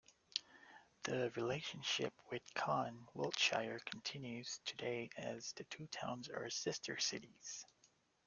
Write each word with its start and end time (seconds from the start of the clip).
The 1.03 1.31
relationship 1.35 2.11
with 2.31 2.41
Calne, 2.55 3.07
Wiltshire, 3.13 3.77
continues 3.85 4.59
today 4.65 5.11
as 5.15 5.53
the 5.57 5.63
two 5.65 5.85
towns 5.91 6.27
are 6.27 6.49
sister 6.49 6.97
cities. 6.97 7.67